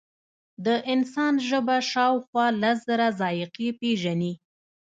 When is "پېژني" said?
3.79-4.33